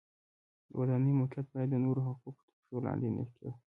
د 0.69 0.71
ودانیو 0.79 1.17
موقعیت 1.21 1.47
باید 1.53 1.69
د 1.71 1.75
نورو 1.85 2.01
حقوق 2.09 2.37
تر 2.47 2.53
پښو 2.61 2.77
لاندې 2.85 3.09
نه 3.17 3.23
کړي. 3.33 3.51